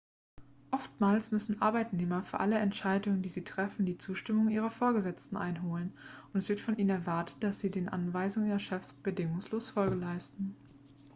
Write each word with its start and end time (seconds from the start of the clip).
oftmals 0.71 1.29
müssen 1.29 1.61
arbeitnehmer 1.61 2.23
für 2.23 2.39
alle 2.39 2.57
entscheidungen 2.57 3.21
die 3.21 3.29
sie 3.29 3.43
treffen 3.43 3.85
die 3.85 3.99
zustimmung 3.99 4.49
ihrer 4.49 4.71
vorgesetzten 4.71 5.37
einholen 5.37 5.93
und 6.33 6.39
es 6.39 6.49
wird 6.49 6.59
von 6.59 6.75
ihnen 6.79 6.89
erwartet 6.89 7.37
dass 7.41 7.59
sie 7.59 7.69
den 7.69 7.87
anweisungen 7.87 8.49
ihrer 8.49 8.57
chefs 8.57 8.93
bedingungslos 8.93 9.69
folge 9.69 9.93
leisten 9.97 10.55